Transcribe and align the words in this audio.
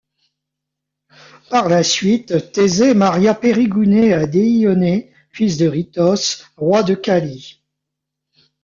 Par 1.51 1.69
la 1.69 1.83
suite, 1.83 2.51
Thésée 2.53 2.95
maria 2.95 3.35
Périgouné 3.35 4.15
à 4.15 4.25
Déionée, 4.25 5.11
fils 5.31 5.57
d’Eurytos, 5.57 6.43
roi 6.57 6.81
d’Œchalie. 6.81 7.61